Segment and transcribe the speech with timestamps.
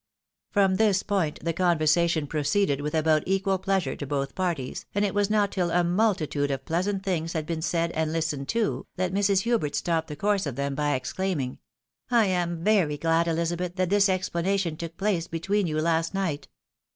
[0.49, 5.13] From this point the conversation proceeded with about equal pleasure to both parties, and it
[5.13, 8.87] was not till a multitude of plea sant things had been said and listened to,
[8.95, 9.41] that Mrs.
[9.41, 11.59] Hubert stopped the course of them by exclaiming,"
[12.09, 16.47] I am very glad, Ehzabeth, that this explanation took place between you last night